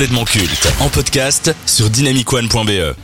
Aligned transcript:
complètement 0.00 0.24
culte 0.24 0.66
en 0.80 0.88
podcast 0.88 1.54
sur 1.66 1.90
dynamicone.be. 1.90 2.96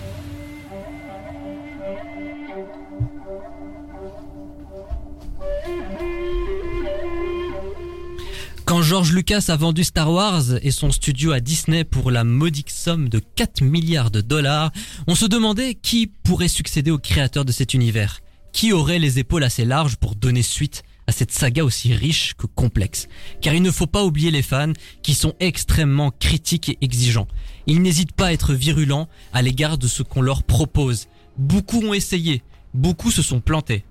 Quand 8.64 8.80
George 8.80 9.12
Lucas 9.12 9.44
a 9.48 9.56
vendu 9.56 9.84
Star 9.84 10.10
Wars 10.10 10.44
et 10.62 10.70
son 10.70 10.90
studio 10.90 11.32
à 11.32 11.40
Disney 11.40 11.84
pour 11.84 12.10
la 12.10 12.24
modique 12.24 12.70
somme 12.70 13.10
de 13.10 13.18
4 13.18 13.60
milliards 13.60 14.10
de 14.10 14.22
dollars, 14.22 14.72
on 15.06 15.14
se 15.14 15.26
demandait 15.26 15.74
qui 15.74 16.06
pourrait 16.06 16.48
succéder 16.48 16.90
au 16.90 16.98
créateur 16.98 17.44
de 17.44 17.52
cet 17.52 17.74
univers. 17.74 18.20
Qui 18.54 18.72
aurait 18.72 18.98
les 18.98 19.18
épaules 19.18 19.44
assez 19.44 19.66
larges 19.66 19.96
pour 19.96 20.14
donner 20.14 20.42
suite 20.42 20.82
à 21.06 21.12
cette 21.12 21.32
saga 21.32 21.64
aussi 21.64 21.94
riche 21.94 22.34
que 22.34 22.46
complexe. 22.46 23.08
Car 23.40 23.54
il 23.54 23.62
ne 23.62 23.70
faut 23.70 23.86
pas 23.86 24.04
oublier 24.04 24.30
les 24.30 24.42
fans 24.42 24.72
qui 25.02 25.14
sont 25.14 25.34
extrêmement 25.40 26.10
critiques 26.10 26.68
et 26.70 26.78
exigeants. 26.80 27.28
Ils 27.66 27.82
n'hésitent 27.82 28.12
pas 28.12 28.26
à 28.26 28.32
être 28.32 28.54
virulents 28.54 29.08
à 29.32 29.42
l'égard 29.42 29.78
de 29.78 29.88
ce 29.88 30.02
qu'on 30.02 30.22
leur 30.22 30.42
propose. 30.42 31.06
Beaucoup 31.38 31.80
ont 31.80 31.94
essayé, 31.94 32.42
beaucoup 32.74 33.10
se 33.10 33.22
sont 33.22 33.40
plantés. 33.40 33.84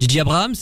J.J. 0.00 0.20
Abrams, 0.20 0.54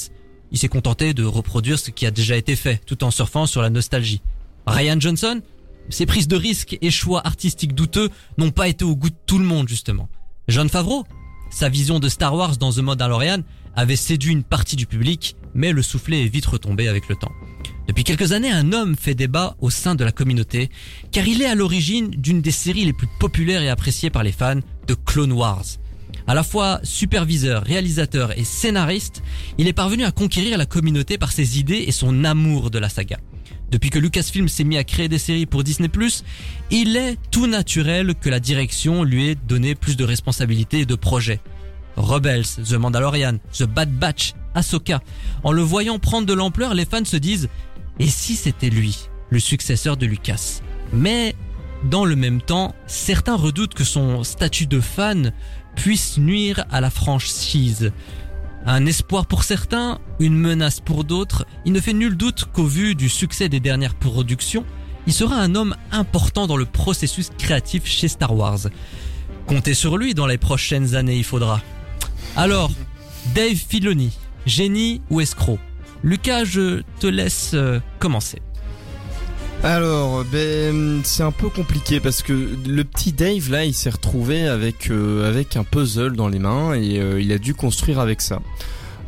il 0.53 0.59
s'est 0.59 0.69
contenté 0.69 1.15
de 1.15 1.25
reproduire 1.25 1.79
ce 1.79 1.91
qui 1.91 2.07
a 2.07 2.11
déjà 2.11 2.37
été 2.37 2.57
fait, 2.57 2.81
tout 2.87 3.05
en 3.05 3.11
surfant 3.11 3.47
sur 3.47 3.63
la 3.63 3.71
nostalgie. 3.71 4.21
Ryan 4.67 4.99
Johnson, 4.99 5.41
ses 5.89 6.07
prises 6.07 6.29
de 6.29 6.37
risques 6.37 6.77
et 6.81 6.91
choix 6.91 7.27
artistiques 7.27 7.75
douteux 7.75 8.11
n'ont 8.39 8.51
pas 8.51 8.69
été 8.69 8.85
au 8.85 8.97
goût 8.97 9.11
de 9.11 9.17
tout 9.27 9.39
le 9.39 9.45
monde, 9.45 9.69
justement. 9.69 10.09
John 10.49 10.69
Favreau, 10.69 11.05
sa 11.51 11.69
vision 11.69 11.99
de 12.01 12.09
Star 12.09 12.35
Wars 12.35 12.57
dans 12.57 12.73
The 12.73 12.79
Mandalorian 12.79 13.43
avait 13.75 13.97
séduit 13.97 14.33
une 14.33 14.45
partie 14.45 14.77
du 14.77 14.87
public, 14.87 15.37
mais 15.55 15.73
le 15.73 15.83
soufflet 15.83 16.25
est 16.25 16.29
vite 16.29 16.47
retombé 16.47 16.89
avec 16.89 17.09
le 17.09 17.17
temps. 17.17 17.33
Depuis 17.89 18.05
quelques 18.05 18.33
années, 18.33 18.51
un 18.51 18.73
homme 18.73 18.95
fait 18.97 19.15
débat 19.15 19.57
au 19.61 19.69
sein 19.69 19.95
de 19.95 20.05
la 20.05 20.13
communauté, 20.13 20.71
car 21.11 21.27
il 21.27 21.43
est 21.43 21.47
à 21.47 21.55
l'origine 21.55 22.11
d'une 22.11 22.41
des 22.41 22.53
séries 22.53 22.85
les 22.85 22.93
plus 22.93 23.09
populaires 23.19 23.63
et 23.63 23.69
appréciées 23.69 24.11
par 24.11 24.23
les 24.23 24.33
fans 24.33 24.61
de 24.87 24.95
Clone 24.95 25.33
Wars. 25.33 25.65
À 26.27 26.35
la 26.35 26.45
fois 26.45 26.79
superviseur, 26.85 27.65
réalisateur 27.65 28.39
et 28.39 28.45
scénariste, 28.45 29.23
il 29.59 29.67
est 29.67 29.73
parvenu 29.73 30.05
à 30.05 30.13
conquérir 30.13 30.59
la 30.59 30.67
communauté 30.67 31.19
par 31.19 31.33
ses 31.33 31.59
idées 31.59 31.85
et 31.87 31.93
son 31.93 32.23
amour 32.25 32.71
de 32.71 32.79
la 32.79 32.89
saga. 32.89 33.19
Depuis 33.71 33.91
que 33.91 33.99
Lucasfilm 33.99 34.49
s'est 34.49 34.65
mis 34.65 34.77
à 34.77 34.85
créer 34.85 35.09
des 35.09 35.19
séries 35.19 35.47
pour 35.47 35.65
Disney+, 35.65 35.89
il 36.71 36.97
est 36.97 37.17
tout 37.31 37.47
naturel 37.47 38.15
que 38.15 38.29
la 38.29 38.41
direction 38.41 39.05
lui 39.05 39.31
ait 39.31 39.35
donné 39.37 39.75
plus 39.75 39.97
de 39.97 40.05
responsabilités 40.05 40.81
et 40.81 40.87
de 40.87 40.95
projets. 40.97 41.41
Rebels, 42.01 42.65
The 42.65 42.75
Mandalorian, 42.75 43.39
The 43.53 43.65
Bad 43.65 43.93
Batch, 43.93 44.35
Ahsoka. 44.55 45.01
En 45.45 45.53
le 45.53 45.63
voyant 45.63 45.99
prendre 45.99 46.27
de 46.27 46.33
l'ampleur, 46.33 46.75
les 46.75 46.85
fans 46.85 47.05
se 47.05 47.17
disent 47.17 47.49
et 47.99 48.09
si 48.09 48.35
c'était 48.35 48.71
lui, 48.71 49.09
le 49.29 49.39
successeur 49.39 49.97
de 49.97 50.07
Lucas? 50.07 50.61
Mais 50.93 51.35
dans 51.85 52.05
le 52.05 52.17
même 52.17 52.41
temps, 52.41 52.75
certains 52.87 53.37
redoutent 53.37 53.75
que 53.75 53.85
son 53.85 54.25
statut 54.25 54.67
de 54.67 54.81
fan 54.81 55.33
puisse 55.77 56.19
nuire 56.19 56.65
à 56.71 56.81
la 56.81 56.91
franchise. 56.91 57.93
Un 58.67 58.85
espoir 58.87 59.27
pour 59.27 59.45
certains, 59.45 59.99
une 60.19 60.37
menace 60.37 60.81
pour 60.81 61.05
d'autres, 61.05 61.47
il 61.65 61.73
ne 61.73 61.81
fait 61.81 61.93
nul 61.93 62.17
doute 62.17 62.47
qu'au 62.53 62.65
vu 62.65 62.95
du 62.95 63.09
succès 63.09 63.49
des 63.49 63.61
dernières 63.61 63.95
productions, 63.95 64.65
il 65.07 65.15
sera 65.15 65.37
un 65.37 65.55
homme 65.55 65.75
important 65.93 66.47
dans 66.47 66.59
le 66.59 66.67
processus 66.67 67.31
créatif 67.39 67.87
chez 67.87 68.09
Star 68.09 68.35
Wars. 68.37 68.61
Comptez 69.47 69.75
sur 69.75 69.97
lui 69.97 70.15
dans 70.15 70.27
les 70.27 70.39
prochaines 70.39 70.95
années, 70.95 71.17
il 71.17 71.25
faudra. 71.25 71.63
Alors, 72.37 72.71
Dave 73.35 73.55
Filoni, 73.55 74.13
génie 74.47 75.03
ou 75.11 75.21
escroc? 75.21 75.59
Lucas, 76.03 76.45
je 76.45 76.83
te 76.99 77.07
laisse 77.07 77.53
euh, 77.55 77.81
commencer. 77.99 78.39
Alors, 79.63 80.25
ben, 80.25 81.03
c'est 81.05 81.23
un 81.23 81.33
peu 81.33 81.51
compliqué 81.51 82.01
parce 82.01 82.23
que 82.23 82.33
le 82.33 82.85
petit 82.85 83.13
Dave 83.13 83.51
là, 83.51 83.65
il 83.67 83.75
s'est 83.75 83.91
retrouvé 83.91 84.49
avec 84.49 84.91
euh, 84.91 85.43
un 85.55 85.65
puzzle 85.65 86.17
dans 86.17 86.29
les 86.29 86.39
mains 86.39 86.73
et 86.73 86.99
euh, 86.99 87.21
il 87.21 87.31
a 87.33 87.39
dû 87.39 87.55
construire 87.55 88.01
avec 88.01 88.23
ça. 88.23 88.41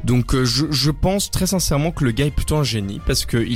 Donc, 0.05 0.35
je, 0.43 0.91
pense 0.91 1.31
très 1.31 1.47
sincèrement 1.47 1.93
que 1.93 2.05
le 2.05 2.11
gars 2.11 2.27
est 2.27 2.35
plutôt 2.35 2.57
un 2.57 2.65
génie 2.65 3.01
parce 3.07 3.25
que 3.25 3.47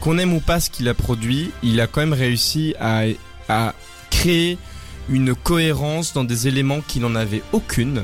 qu'on 0.00 0.18
aime 0.18 0.32
ou 0.32 0.40
pas 0.40 0.60
ce 0.60 0.70
qu'il 0.70 0.88
a 0.88 0.94
produit, 0.94 1.50
il 1.62 1.80
a 1.80 1.86
quand 1.86 2.00
même 2.00 2.12
réussi 2.12 2.74
à 2.80 3.04
à 3.48 3.74
créer 4.10 4.58
une 5.08 5.34
cohérence 5.34 6.12
dans 6.12 6.24
des 6.24 6.48
éléments 6.48 6.80
qui 6.86 7.00
n'en 7.00 7.14
avaient 7.14 7.42
aucune 7.52 8.02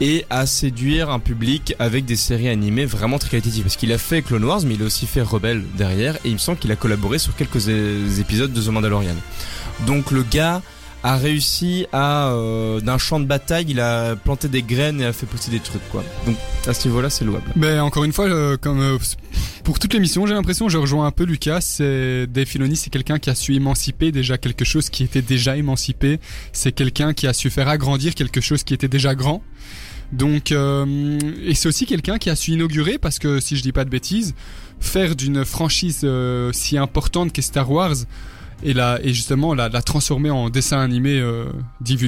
et 0.00 0.24
à 0.30 0.46
séduire 0.46 1.10
un 1.10 1.18
public 1.18 1.74
avec 1.78 2.04
des 2.04 2.16
séries 2.16 2.48
animées 2.48 2.86
vraiment 2.86 3.18
très 3.18 3.30
qualitatives. 3.30 3.62
Parce 3.62 3.76
qu'il 3.76 3.92
a 3.92 3.98
fait 3.98 4.22
Clone 4.22 4.44
Wars, 4.44 4.60
mais 4.64 4.74
il 4.74 4.82
a 4.82 4.86
aussi 4.86 5.06
fait 5.06 5.22
Rebelle 5.22 5.62
derrière, 5.76 6.16
et 6.24 6.28
il 6.28 6.34
me 6.34 6.38
semble 6.38 6.58
qu'il 6.58 6.72
a 6.72 6.76
collaboré 6.76 7.18
sur 7.18 7.36
quelques 7.36 7.68
épisodes 8.18 8.52
de 8.52 8.60
The 8.60 8.68
Mandalorian. 8.68 9.16
Donc 9.86 10.10
le 10.10 10.22
gars 10.22 10.62
a 11.02 11.16
réussi 11.16 11.86
à 11.92 12.28
euh, 12.28 12.80
d'un 12.80 12.98
champ 12.98 13.20
de 13.20 13.24
bataille, 13.24 13.66
il 13.68 13.80
a 13.80 14.16
planté 14.16 14.48
des 14.48 14.62
graines 14.62 15.00
et 15.00 15.06
a 15.06 15.12
fait 15.12 15.26
pousser 15.26 15.50
des 15.50 15.60
trucs 15.60 15.86
quoi. 15.90 16.04
Donc 16.26 16.36
à 16.66 16.74
ce 16.74 16.88
niveau-là, 16.88 17.08
c'est 17.08 17.24
louable. 17.24 17.50
Ben 17.56 17.80
encore 17.80 18.04
une 18.04 18.12
fois, 18.12 18.26
euh, 18.26 18.56
comme 18.58 18.80
euh, 18.80 18.98
pour 19.64 19.78
toute 19.78 19.94
l'émission, 19.94 20.26
j'ai 20.26 20.34
l'impression, 20.34 20.68
je 20.68 20.76
rejoins 20.76 21.06
un 21.06 21.10
peu 21.10 21.24
Lucas. 21.24 21.60
C'est 21.62 22.26
Dave 22.26 22.48
c'est 22.74 22.90
quelqu'un 22.90 23.18
qui 23.18 23.30
a 23.30 23.34
su 23.34 23.54
émanciper 23.54 24.12
déjà 24.12 24.36
quelque 24.36 24.64
chose 24.64 24.90
qui 24.90 25.04
était 25.04 25.22
déjà 25.22 25.56
émancipé. 25.56 26.20
C'est 26.52 26.72
quelqu'un 26.72 27.14
qui 27.14 27.26
a 27.26 27.32
su 27.32 27.48
faire 27.50 27.68
agrandir 27.68 28.14
quelque 28.14 28.40
chose 28.40 28.62
qui 28.62 28.74
était 28.74 28.88
déjà 28.88 29.14
grand. 29.14 29.42
Donc, 30.12 30.52
euh, 30.52 31.18
et 31.44 31.54
c'est 31.54 31.68
aussi 31.68 31.86
quelqu'un 31.86 32.18
qui 32.18 32.30
a 32.30 32.36
su 32.36 32.52
inaugurer, 32.52 32.98
parce 32.98 33.18
que 33.18 33.40
si 33.40 33.56
je 33.56 33.62
dis 33.62 33.72
pas 33.72 33.84
de 33.84 33.90
bêtises, 33.90 34.34
faire 34.80 35.14
d'une 35.14 35.44
franchise 35.44 36.00
euh, 36.04 36.50
si 36.52 36.78
importante 36.78 37.32
qu'est 37.32 37.42
Star 37.42 37.70
Wars 37.70 37.96
et, 38.62 38.72
la, 38.72 38.98
et 39.02 39.12
justement 39.12 39.54
la, 39.54 39.70
transformer 39.82 40.30
en 40.30 40.50
dessin 40.50 40.80
animé 40.80 41.18
euh, 41.18 41.46
dit 41.80 41.98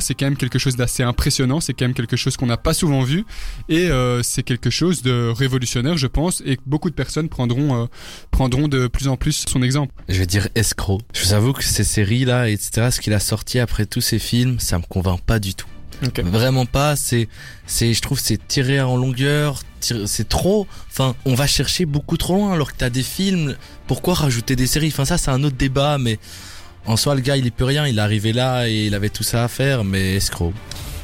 c'est 0.00 0.14
quand 0.14 0.26
même 0.26 0.36
quelque 0.36 0.58
chose 0.58 0.76
d'assez 0.76 1.02
impressionnant, 1.02 1.60
c'est 1.60 1.72
quand 1.72 1.84
même 1.84 1.94
quelque 1.94 2.16
chose 2.16 2.36
qu'on 2.36 2.46
n'a 2.46 2.56
pas 2.56 2.74
souvent 2.74 3.02
vu, 3.02 3.24
et 3.68 3.90
euh, 3.90 4.22
c'est 4.22 4.42
quelque 4.42 4.70
chose 4.70 5.02
de 5.02 5.30
révolutionnaire, 5.30 5.96
je 5.96 6.06
pense, 6.06 6.42
et 6.44 6.58
beaucoup 6.66 6.90
de 6.90 6.94
personnes 6.94 7.28
prendront, 7.28 7.82
euh, 7.82 7.86
prendront 8.30 8.68
de 8.68 8.86
plus 8.86 9.08
en 9.08 9.16
plus 9.16 9.44
son 9.48 9.62
exemple. 9.62 9.94
Je 10.08 10.18
vais 10.18 10.26
dire 10.26 10.48
escroc. 10.54 11.00
Je 11.14 11.24
vous 11.24 11.32
avoue 11.32 11.52
que 11.52 11.64
ces 11.64 11.84
séries-là, 11.84 12.48
etc., 12.48 12.88
ce 12.90 13.00
qu'il 13.00 13.12
a 13.12 13.20
sorti 13.20 13.58
après 13.58 13.86
tous 13.86 14.00
ces 14.00 14.18
films, 14.18 14.58
ça 14.58 14.78
me 14.78 14.84
convainc 14.84 15.20
pas 15.20 15.38
du 15.38 15.54
tout. 15.54 15.66
Ok. 16.04 16.20
Vraiment 16.20 16.66
pas. 16.66 16.96
C'est, 16.96 17.28
c'est, 17.66 17.94
je 17.94 18.00
trouve, 18.00 18.18
c'est 18.20 18.46
tiré 18.46 18.80
en 18.80 18.96
longueur. 18.96 19.60
C'est 19.80 20.28
trop. 20.28 20.66
Enfin, 20.90 21.14
on 21.24 21.34
va 21.34 21.46
chercher 21.46 21.86
beaucoup 21.86 22.16
trop 22.16 22.34
loin 22.34 22.52
alors 22.52 22.72
que 22.72 22.76
t'as 22.76 22.90
des 22.90 23.02
films. 23.02 23.56
Pourquoi 23.86 24.14
rajouter 24.14 24.56
des 24.56 24.66
séries? 24.66 24.88
Enfin, 24.88 25.04
ça, 25.04 25.18
c'est 25.18 25.30
un 25.30 25.42
autre 25.42 25.56
débat, 25.56 25.98
mais 25.98 26.18
en 26.86 26.96
soi, 26.96 27.14
le 27.14 27.20
gars, 27.20 27.36
il 27.36 27.46
est 27.46 27.50
plus 27.50 27.64
rien. 27.64 27.86
Il 27.86 27.98
est 27.98 28.02
arrivé 28.02 28.32
là 28.32 28.68
et 28.68 28.86
il 28.86 28.94
avait 28.94 29.10
tout 29.10 29.22
ça 29.22 29.44
à 29.44 29.48
faire, 29.48 29.84
mais 29.84 30.16
escroc. 30.16 30.52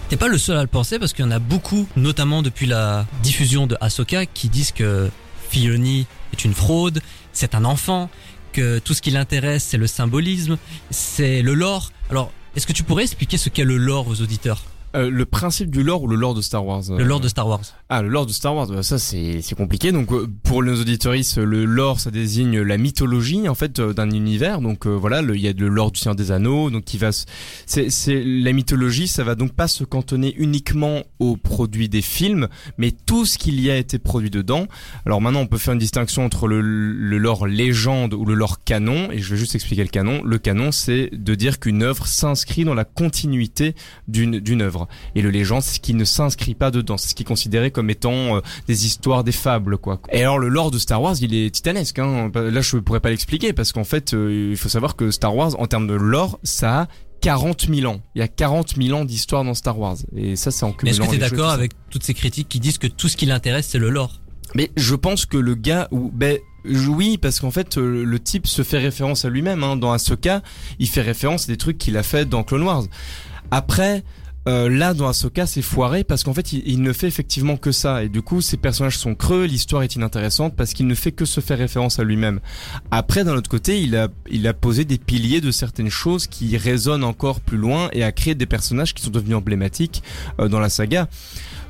T'es 0.08 0.16
pas 0.16 0.28
le 0.28 0.38
seul 0.38 0.56
à 0.56 0.62
le 0.62 0.68
penser 0.68 1.00
parce 1.00 1.12
qu'il 1.12 1.24
y 1.24 1.28
en 1.28 1.32
a 1.32 1.40
beaucoup, 1.40 1.88
notamment 1.96 2.42
depuis 2.42 2.66
la 2.66 3.06
diffusion 3.24 3.66
de 3.66 3.76
Ahsoka, 3.80 4.24
qui 4.24 4.48
disent 4.48 4.70
que 4.70 5.10
Filoni 5.50 6.06
est 6.32 6.44
une 6.44 6.54
fraude, 6.54 7.00
c'est 7.32 7.56
un 7.56 7.64
enfant, 7.64 8.08
que 8.52 8.78
tout 8.78 8.94
ce 8.94 9.02
qui 9.02 9.10
l'intéresse 9.10 9.64
c'est 9.64 9.78
le 9.78 9.88
symbolisme, 9.88 10.58
c'est 10.90 11.42
le 11.42 11.54
lore. 11.54 11.90
Alors, 12.08 12.30
est-ce 12.54 12.68
que 12.68 12.72
tu 12.72 12.84
pourrais 12.84 13.02
expliquer 13.02 13.36
ce 13.36 13.48
qu'est 13.48 13.64
le 13.64 13.78
lore 13.78 14.06
aux 14.06 14.20
auditeurs? 14.22 14.62
Euh, 14.96 15.10
le 15.10 15.26
principe 15.26 15.70
du 15.70 15.82
lore 15.82 16.02
ou 16.02 16.08
le 16.08 16.16
lore 16.16 16.34
de 16.34 16.40
Star 16.40 16.64
Wars 16.64 16.82
Le 16.88 17.04
lore 17.04 17.20
de 17.20 17.28
Star 17.28 17.46
Wars. 17.46 17.60
Ah, 17.88 18.02
le 18.02 18.08
lore 18.08 18.26
de 18.26 18.32
Star 18.32 18.54
Wars, 18.54 18.66
bah, 18.66 18.82
ça 18.82 18.98
c'est 18.98 19.42
c'est 19.42 19.54
compliqué. 19.54 19.92
Donc 19.92 20.10
euh, 20.12 20.26
pour 20.42 20.62
nos 20.62 20.80
auditoristes, 20.80 21.38
le 21.38 21.64
lore 21.64 22.00
ça 22.00 22.10
désigne 22.10 22.60
la 22.60 22.78
mythologie 22.78 23.48
en 23.48 23.54
fait 23.54 23.78
euh, 23.78 23.92
d'un 23.92 24.10
univers. 24.10 24.60
Donc 24.60 24.86
euh, 24.86 24.90
voilà, 24.90 25.20
il 25.20 25.40
y 25.40 25.48
a 25.48 25.52
le 25.52 25.68
lore 25.68 25.92
du 25.92 26.00
Seigneur 26.00 26.16
des 26.16 26.32
Anneaux, 26.32 26.70
donc 26.70 26.84
qui 26.84 26.98
va 26.98 27.10
c'est 27.12 27.90
c'est 27.90 28.22
la 28.24 28.52
mythologie, 28.52 29.06
ça 29.06 29.22
va 29.22 29.34
donc 29.34 29.52
pas 29.52 29.68
se 29.68 29.84
cantonner 29.84 30.34
uniquement 30.38 31.02
aux 31.18 31.36
produits 31.36 31.88
des 31.88 32.02
films, 32.02 32.48
mais 32.78 32.90
tout 32.90 33.24
ce 33.24 33.38
qu'il 33.38 33.60
y 33.60 33.70
a 33.70 33.76
été 33.76 33.98
produit 33.98 34.30
dedans. 34.30 34.66
Alors 35.04 35.20
maintenant, 35.20 35.40
on 35.40 35.46
peut 35.46 35.58
faire 35.58 35.74
une 35.74 35.78
distinction 35.78 36.24
entre 36.24 36.48
le, 36.48 36.60
le 36.60 37.18
lore 37.18 37.46
légende 37.46 38.14
ou 38.14 38.24
le 38.24 38.34
lore 38.34 38.64
canon 38.64 39.10
et 39.12 39.18
je 39.18 39.30
vais 39.30 39.36
juste 39.36 39.54
expliquer 39.54 39.82
le 39.82 39.90
canon. 39.90 40.22
Le 40.24 40.38
canon, 40.38 40.72
c'est 40.72 41.10
de 41.12 41.34
dire 41.34 41.60
qu'une 41.60 41.82
œuvre 41.82 42.06
s'inscrit 42.06 42.64
dans 42.64 42.74
la 42.74 42.84
continuité 42.84 43.74
d'une 44.08 44.40
d'une 44.40 44.62
Et 45.14 45.22
le 45.22 45.30
légende, 45.30 45.62
c'est 45.62 45.76
ce 45.76 45.80
qui 45.80 45.94
ne 45.94 46.04
s'inscrit 46.04 46.54
pas 46.54 46.70
dedans, 46.70 46.96
c'est 46.96 47.08
ce 47.08 47.14
qui 47.14 47.22
est 47.22 47.26
considéré 47.26 47.70
comme 47.70 47.90
étant 47.90 48.36
euh, 48.36 48.40
des 48.68 48.86
histoires, 48.86 49.24
des 49.24 49.32
fables, 49.32 49.78
quoi. 49.78 50.00
Et 50.12 50.22
alors 50.22 50.38
le 50.38 50.48
lore 50.48 50.70
de 50.70 50.78
Star 50.78 51.02
Wars, 51.02 51.16
il 51.20 51.34
est 51.34 51.50
titanesque. 51.50 51.98
Hein. 51.98 52.30
Là, 52.34 52.60
je 52.60 52.76
pourrais 52.78 53.00
pas 53.00 53.10
l'expliquer 53.10 53.52
parce 53.52 53.72
qu'en 53.72 53.84
fait, 53.84 54.14
euh, 54.14 54.50
il 54.50 54.56
faut 54.56 54.68
savoir 54.68 54.96
que 54.96 55.10
Star 55.10 55.34
Wars, 55.34 55.58
en 55.58 55.66
termes 55.66 55.86
de 55.86 55.94
lore, 55.94 56.38
ça 56.42 56.82
a 56.82 56.88
40 57.22 57.66
000 57.74 57.90
ans. 57.90 58.00
Il 58.14 58.20
y 58.20 58.22
a 58.22 58.28
40 58.28 58.76
000 58.76 58.98
ans 58.98 59.04
d'histoire 59.04 59.44
dans 59.44 59.54
Star 59.54 59.78
Wars. 59.78 59.96
Et 60.14 60.36
ça, 60.36 60.50
c'est 60.50 60.64
en 60.64 60.74
Mais 60.82 60.90
est-ce 60.90 61.00
que 61.00 61.04
cumulant 61.04 61.20
t'es 61.20 61.30
d'accord 61.30 61.50
avec 61.50 61.72
toutes 61.90 62.04
ces 62.04 62.14
critiques 62.14 62.48
qui 62.48 62.60
disent 62.60 62.78
que 62.78 62.86
tout 62.86 63.08
ce 63.08 63.16
qui 63.16 63.26
l'intéresse 63.26 63.68
c'est 63.68 63.78
le 63.78 63.90
lore? 63.90 64.20
Mais 64.54 64.70
je 64.76 64.94
pense 64.94 65.26
que 65.26 65.36
le 65.36 65.54
gars, 65.54 65.88
ou 65.90 66.10
ben 66.12 66.38
oui, 66.64 67.18
parce 67.18 67.40
qu'en 67.40 67.50
fait, 67.50 67.78
euh, 67.78 68.04
le 68.04 68.20
type 68.20 68.46
se 68.46 68.62
fait 68.62 68.78
référence 68.78 69.24
à 69.24 69.30
lui-même. 69.30 69.62
Hein. 69.62 69.76
Dans 69.76 69.92
Ahsoka, 69.92 70.42
il 70.78 70.88
fait 70.88 71.02
référence 71.02 71.44
à 71.44 71.46
des 71.48 71.56
trucs 71.56 71.78
qu'il 71.78 71.96
a 71.96 72.02
fait 72.02 72.28
dans 72.28 72.42
Clone 72.42 72.62
Wars. 72.62 72.84
Après, 73.50 74.02
Euh, 74.48 74.68
là, 74.68 74.94
dans 74.94 75.08
Ahsoka, 75.08 75.46
c'est 75.46 75.62
foiré 75.62 76.04
parce 76.04 76.22
qu'en 76.22 76.34
fait, 76.34 76.52
il, 76.52 76.62
il 76.66 76.82
ne 76.82 76.92
fait 76.92 77.08
effectivement 77.08 77.56
que 77.56 77.72
ça. 77.72 78.04
Et 78.04 78.08
du 78.08 78.22
coup, 78.22 78.40
ses 78.40 78.56
personnages 78.56 78.98
sont 78.98 79.14
creux, 79.14 79.44
l'histoire 79.44 79.82
est 79.82 79.96
inintéressante 79.96 80.54
parce 80.56 80.72
qu'il 80.72 80.86
ne 80.86 80.94
fait 80.94 81.12
que 81.12 81.24
se 81.24 81.40
faire 81.40 81.58
référence 81.58 81.98
à 81.98 82.04
lui-même. 82.04 82.40
Après, 82.90 83.24
d'un 83.24 83.34
autre 83.34 83.50
côté, 83.50 83.82
il 83.82 83.96
a, 83.96 84.08
il 84.30 84.46
a 84.46 84.54
posé 84.54 84.84
des 84.84 84.98
piliers 84.98 85.40
de 85.40 85.50
certaines 85.50 85.90
choses 85.90 86.26
qui 86.26 86.56
résonnent 86.56 87.04
encore 87.04 87.40
plus 87.40 87.58
loin 87.58 87.88
et 87.92 88.04
a 88.04 88.12
créé 88.12 88.34
des 88.34 88.46
personnages 88.46 88.94
qui 88.94 89.02
sont 89.02 89.10
devenus 89.10 89.36
emblématiques 89.36 90.02
euh, 90.40 90.48
dans 90.48 90.60
la 90.60 90.68
saga. 90.68 91.08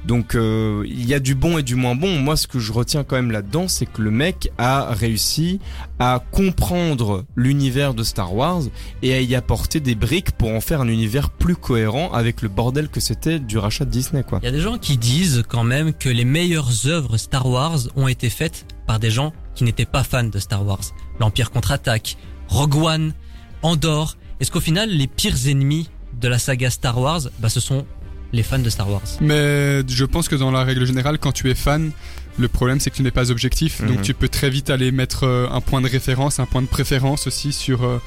Donc 0.05 0.35
euh, 0.35 0.85
il 0.87 1.07
y 1.07 1.15
a 1.15 1.21
du 1.21 1.35
bon 1.35 1.59
et 1.59 1.63
du 1.63 1.75
moins 1.75 1.95
bon. 1.95 2.21
Moi, 2.21 2.37
ce 2.37 2.47
que 2.47 2.59
je 2.59 2.73
retiens 2.73 3.05
quand 3.05 3.17
même 3.17 3.31
là-dedans, 3.31 3.69
c'est 3.69 3.87
que 3.87 4.03
le 4.03 4.11
mec 4.11 4.51
a 4.59 4.93
réussi 4.93 5.61
à 5.99 6.23
comprendre 6.31 7.25
l'univers 7.35 7.95
de 7.95 8.05
Star 8.05 8.35
Wars 8.35 8.63
et 9.03 9.15
à 9.15 9.21
y 9.21 9.35
apporter 9.35 9.81
des 9.81 9.95
briques 9.95 10.33
pour 10.33 10.51
en 10.51 10.61
faire 10.61 10.81
un 10.81 10.89
univers 10.89 11.31
plus 11.31 11.57
cohérent 11.57 12.13
avec 12.13 12.43
le 12.43 12.49
bordel 12.49 12.89
que 12.89 13.01
c'était 13.01 13.39
du 13.39 13.59
rachat 13.59 13.85
de 13.85 13.91
Disney, 13.91 14.23
quoi. 14.23 14.39
Il 14.43 14.47
y 14.47 14.49
a 14.49 14.53
des 14.53 14.61
gens 14.61 14.79
qui 14.79 14.97
disent 14.99 15.45
quand 15.49 15.65
même 15.65 15.93
que 15.93 16.09
les 16.09 16.25
meilleures 16.25 16.87
œuvres 16.87 17.17
Star 17.17 17.47
Wars 17.47 17.79
ont 17.97 18.09
été 18.09 18.31
faites 18.31 18.67
par 18.87 19.01
des 19.01 19.11
gens 19.11 19.33
qui 19.55 19.65
n'étaient 19.65 19.87
pas 19.87 20.05
fans 20.05 20.25
de 20.25 20.39
Star 20.39 20.65
Wars. 20.65 20.83
L'Empire 21.19 21.51
contre-attaque, 21.51 22.17
Rogue 22.49 22.77
One, 22.77 23.15
Andorre. 23.63 24.17
Est-ce 24.39 24.51
qu'au 24.51 24.61
final, 24.61 24.91
les 24.91 25.07
pires 25.07 25.49
ennemis 25.49 25.89
de 26.21 26.29
la 26.29 26.39
saga 26.39 26.71
Star 26.71 26.99
Wars, 26.99 27.23
bah, 27.39 27.49
ce 27.49 27.61
sont 27.61 27.87
les 28.33 28.43
fans 28.43 28.59
de 28.59 28.71
Star 28.71 28.91
Wars 28.91 29.03
Mais 29.21 29.83
je 29.89 30.05
pense 30.05 30.29
que 30.29 30.35
dans 30.37 30.51
la 30.51 30.65
règle 30.65 30.85
générale, 30.87 31.19
quand 31.19 31.33
tu 31.33 31.51
es 31.51 31.55
fan, 31.55 31.93
le 32.39 32.49
problème 32.49 32.81
c'est 32.81 32.91
que 32.91 32.97
tu 32.97 33.03
n'es 33.03 33.11
pas 33.11 33.31
objectif. 33.31 33.81
Donc 33.83 33.97
Mhm. 33.99 34.03
tu 34.03 34.13
peux 34.15 34.29
très 34.29 34.51
vite 34.51 34.69
aller 34.69 34.93
mettre 34.93 35.25
euh, 35.25 35.49
un 35.51 35.61
point 35.63 35.81
de 35.81 35.89
référence, 35.89 36.39
un 36.39 36.45
point 36.45 36.61
de 36.61 36.67
préférence 36.67 37.27
aussi 37.27 37.53
sur 37.53 37.85
euh, 37.85 37.99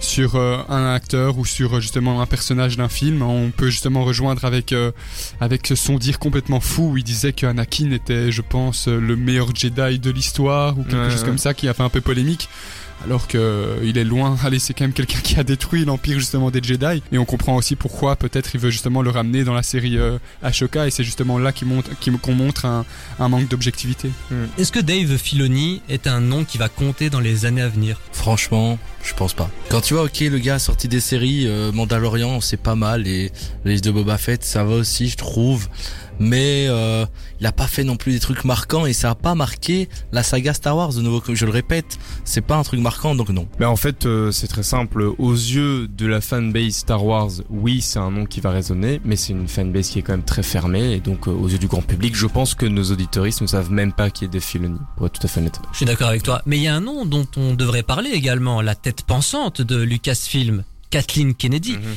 sur 0.00 0.34
euh, 0.34 0.58
un 0.68 0.92
acteur 0.92 1.38
ou 1.38 1.44
sur 1.44 1.80
justement 1.80 2.20
un 2.20 2.26
personnage 2.26 2.76
d'un 2.76 2.88
film. 2.88 3.22
On 3.22 3.50
peut 3.50 3.70
justement 3.70 4.02
rejoindre 4.04 4.44
avec 4.44 4.74
avec 5.40 5.72
son 5.76 5.98
dire 5.98 6.18
complètement 6.18 6.60
fou 6.60 6.90
où 6.92 6.96
il 6.96 7.04
disait 7.04 7.32
qu'Anakin 7.32 7.92
était, 7.92 8.32
je 8.32 8.42
pense, 8.42 8.88
le 8.88 9.14
meilleur 9.16 9.54
Jedi 9.54 9.98
de 9.98 10.10
l'histoire 10.10 10.78
ou 10.78 10.82
quelque 10.82 10.96
Ouais, 10.96 11.10
chose 11.10 11.20
ouais. 11.20 11.26
comme 11.28 11.38
ça 11.38 11.54
qui 11.54 11.68
a 11.68 11.74
fait 11.74 11.82
un 11.84 11.88
peu 11.90 12.00
polémique. 12.00 12.48
Alors 13.04 13.28
que 13.28 13.38
euh, 13.38 13.76
il 13.84 13.98
est 13.98 14.04
loin. 14.04 14.36
Allez, 14.44 14.58
c'est 14.58 14.74
quand 14.74 14.84
même 14.84 14.92
quelqu'un 14.92 15.20
qui 15.20 15.38
a 15.38 15.44
détruit 15.44 15.84
l'empire 15.84 16.18
justement 16.18 16.50
des 16.50 16.62
Jedi. 16.62 17.02
Et 17.12 17.18
on 17.18 17.24
comprend 17.24 17.54
aussi 17.56 17.76
pourquoi 17.76 18.16
peut-être 18.16 18.50
il 18.54 18.60
veut 18.60 18.70
justement 18.70 19.02
le 19.02 19.10
ramener 19.10 19.44
dans 19.44 19.54
la 19.54 19.62
série 19.62 19.96
euh, 19.98 20.18
Ashoka. 20.42 20.86
Et 20.86 20.90
c'est 20.90 21.04
justement 21.04 21.38
là 21.38 21.52
qu'il 21.52 21.68
montre, 21.68 21.90
qu'il- 22.00 22.18
qu'on 22.18 22.34
montre 22.34 22.64
un, 22.64 22.84
un 23.20 23.28
manque 23.28 23.48
d'objectivité. 23.48 24.10
Est-ce 24.58 24.72
que 24.72 24.80
Dave 24.80 25.16
Filoni 25.18 25.82
est 25.88 26.06
un 26.06 26.20
nom 26.20 26.44
qui 26.44 26.58
va 26.58 26.68
compter 26.68 27.10
dans 27.10 27.20
les 27.20 27.44
années 27.44 27.62
à 27.62 27.68
venir? 27.68 28.00
Franchement, 28.12 28.78
je 29.04 29.14
pense 29.14 29.34
pas. 29.34 29.50
Quand 29.68 29.80
tu 29.82 29.94
vois, 29.94 30.04
ok, 30.04 30.20
le 30.20 30.38
gars 30.38 30.54
a 30.54 30.58
sorti 30.58 30.88
des 30.88 31.00
séries, 31.00 31.46
euh, 31.46 31.70
Mandalorian, 31.72 32.40
c'est 32.40 32.56
pas 32.56 32.74
mal, 32.74 33.06
et 33.06 33.30
les 33.64 33.80
de 33.80 33.90
Boba 33.90 34.18
Fett, 34.18 34.42
ça 34.42 34.64
va 34.64 34.74
aussi, 34.74 35.08
je 35.08 35.16
trouve. 35.16 35.68
Mais 36.18 36.66
euh, 36.68 37.04
il 37.40 37.46
a 37.46 37.52
pas 37.52 37.66
fait 37.66 37.84
non 37.84 37.96
plus 37.96 38.12
des 38.12 38.20
trucs 38.20 38.44
marquants 38.44 38.86
et 38.86 38.92
ça 38.92 39.10
a 39.10 39.14
pas 39.14 39.34
marqué 39.34 39.88
la 40.12 40.22
saga 40.22 40.54
Star 40.54 40.76
Wars. 40.76 40.92
De 40.94 41.02
nouveau, 41.02 41.22
je 41.28 41.44
le 41.44 41.50
répète, 41.50 41.98
c'est 42.24 42.40
pas 42.40 42.56
un 42.56 42.62
truc 42.62 42.80
marquant, 42.80 43.14
donc 43.14 43.28
non. 43.30 43.46
Mais 43.58 43.66
en 43.66 43.76
fait, 43.76 44.06
euh, 44.06 44.30
c'est 44.30 44.48
très 44.48 44.62
simple. 44.62 45.12
Aux 45.18 45.32
yeux 45.32 45.88
de 45.88 46.06
la 46.06 46.20
fanbase 46.20 46.74
Star 46.74 47.04
Wars, 47.04 47.30
oui, 47.50 47.80
c'est 47.80 47.98
un 47.98 48.10
nom 48.10 48.24
qui 48.26 48.40
va 48.40 48.50
résonner, 48.50 49.00
mais 49.04 49.16
c'est 49.16 49.32
une 49.32 49.48
fanbase 49.48 49.90
qui 49.90 49.98
est 49.98 50.02
quand 50.02 50.14
même 50.14 50.24
très 50.24 50.42
fermée. 50.42 50.92
Et 50.92 51.00
donc, 51.00 51.28
euh, 51.28 51.32
aux 51.32 51.48
yeux 51.48 51.58
du 51.58 51.66
grand 51.66 51.82
public, 51.82 52.14
je 52.14 52.26
pense 52.26 52.54
que 52.54 52.66
nos 52.66 52.84
auditoristes 52.84 53.42
ne 53.42 53.46
savent 53.46 53.70
même 53.70 53.92
pas 53.92 54.10
qui 54.10 54.24
est 54.24 54.28
Dave 54.28 54.42
Filoni, 54.42 54.78
pour 54.96 55.06
être 55.06 55.18
tout 55.18 55.26
à 55.26 55.28
fait 55.28 55.40
honnête. 55.40 55.60
Je 55.72 55.78
suis 55.78 55.86
d'accord 55.86 56.08
avec 56.08 56.22
toi. 56.22 56.42
Mais 56.46 56.56
il 56.56 56.62
y 56.62 56.68
a 56.68 56.74
un 56.74 56.80
nom 56.80 57.04
dont 57.04 57.26
on 57.36 57.54
devrait 57.54 57.82
parler 57.82 58.10
également, 58.10 58.62
la 58.62 58.74
tête 58.74 59.02
pensante 59.02 59.60
de 59.60 59.76
Lucasfilm, 59.76 60.64
Kathleen 60.90 61.34
Kennedy. 61.34 61.72
Mhm. 61.72 61.96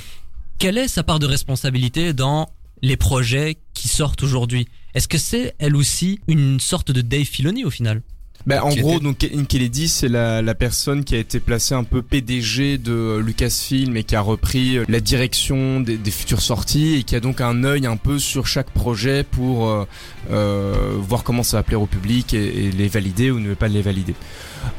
Quelle 0.57 0.77
est 0.77 0.87
sa 0.87 1.03
part 1.03 1.19
de 1.19 1.25
responsabilité 1.25 2.13
dans 2.13 2.49
les 2.81 2.97
projets 2.97 3.57
qui 3.79 3.87
sortent 3.87 4.23
aujourd'hui 4.23 4.67
Est-ce 4.93 5.07
que 5.07 5.17
c'est 5.17 5.53
elle 5.59 5.75
aussi 5.75 6.19
une 6.27 6.59
sorte 6.59 6.91
de 6.91 7.01
Dave 7.01 7.23
Filoni 7.25 7.63
au 7.65 7.69
final? 7.69 8.01
Ben, 8.47 8.61
en 8.61 8.69
gros, 8.73 8.95
était- 8.95 9.03
donc 9.03 9.17
Kennedy, 9.49 9.89
c'est 9.89 10.07
la, 10.07 10.41
la 10.41 10.55
personne 10.55 11.03
qui 11.03 11.13
a 11.13 11.17
été 11.17 11.41
placée 11.41 11.75
un 11.75 11.83
peu 11.83 12.01
PDG 12.01 12.77
de 12.77 12.93
euh, 12.93 13.21
Lucasfilm 13.21 13.97
et 13.97 14.05
qui 14.05 14.15
a 14.15 14.21
repris 14.21 14.77
euh, 14.77 14.85
la 14.87 15.01
direction 15.01 15.81
des, 15.81 15.97
des 15.97 16.09
futures 16.11 16.41
sorties 16.41 16.95
et 16.95 17.03
qui 17.03 17.15
a 17.17 17.19
donc 17.19 17.41
un 17.41 17.65
œil 17.65 17.85
un 17.85 17.97
peu 17.97 18.17
sur 18.17 18.47
chaque 18.47 18.69
projet 18.71 19.23
pour 19.25 19.67
euh, 19.69 19.85
euh, 20.31 20.93
voir 20.97 21.23
comment 21.23 21.43
ça 21.43 21.57
va 21.57 21.63
plaire 21.63 21.81
au 21.81 21.85
public 21.85 22.33
et, 22.33 22.65
et 22.67 22.71
les 22.71 22.87
valider 22.87 23.29
ou 23.29 23.39
ne 23.41 23.53
pas 23.55 23.67
les 23.67 23.81
valider. 23.81 24.15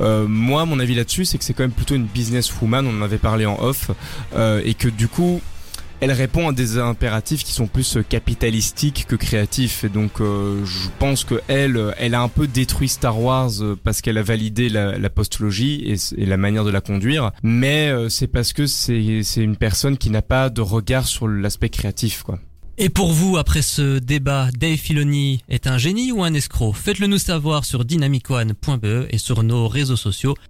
Euh, 0.01 0.27
moi, 0.27 0.65
mon 0.65 0.81
avis 0.81 0.95
là-dessus, 0.95 1.27
c'est 1.27 1.37
que 1.37 1.45
c'est 1.45 1.53
quand 1.55 1.63
même 1.65 1.71
plutôt 1.73 1.95
une 1.95 2.07
businesswoman, 2.07 2.87
on 2.87 2.99
en 2.99 3.03
avait 3.03 3.19
parlé 3.19 3.45
en 3.45 3.59
off, 3.63 3.91
euh, 4.35 4.63
et 4.65 4.73
que 4.73 4.89
du 4.89 5.07
coup, 5.07 5.43
elle 6.01 6.13
répond 6.13 6.49
à 6.49 6.53
des 6.53 6.79
impératifs 6.79 7.45
qui 7.45 7.53
sont 7.53 7.67
plus 7.67 7.97
euh, 7.97 8.03
capitalistiques 8.03 9.07
que 9.07 9.17
créatifs. 9.17 9.85
Et 9.85 9.89
donc, 9.89 10.21
euh, 10.21 10.65
je 10.65 10.89
pense 10.99 11.25
que 11.25 11.41
elle, 11.49 11.77
euh, 11.77 11.93
elle 11.99 12.15
a 12.15 12.23
un 12.23 12.29
peu 12.29 12.47
détruit 12.47 12.89
Star 12.89 13.21
Wars 13.21 13.51
parce 13.85 14.01
qu'elle 14.01 14.19
a 14.19 14.23
validé 14.23 14.69
la, 14.69 14.99
la 14.99 15.11
postologie 15.11 15.95
et, 16.17 16.27
la 16.27 16.37
manière 16.37 16.65
de 16.65 16.71
la 16.71 16.81
conduire. 16.81 17.33
Mais 17.43 17.93
c'est 18.09 18.27
parce 18.27 18.53
que 18.53 18.67
c'est 18.67 19.23
une 19.37 19.57
personne 19.57 19.99
qui 19.99 20.11
n'a 20.11 20.23
pas 20.23 20.49
de 20.49 20.61
regard 20.61 21.07
sur 21.07 21.29
l'aspect 21.29 21.69
créatif, 21.69 22.23
quoi. 22.23 22.39
Et 22.83 22.89
pour 22.89 23.13
vous, 23.13 23.37
après 23.37 23.61
ce 23.61 23.99
débat, 23.99 24.49
Dave 24.59 24.79
Filoni 24.79 25.43
est 25.51 25.67
un 25.67 25.77
génie 25.77 26.13
ou 26.13 26.25
un 26.25 26.33
escroc? 26.33 26.73
Faites-le 26.73 27.09
nous 27.09 27.19
savoir 27.19 27.67
sur 27.67 27.85
dynamicone.be 27.85 29.07
et 29.11 29.19
sur 29.19 29.43
nos 29.43 29.69
réseaux 29.69 29.97
sociaux. 29.97 30.35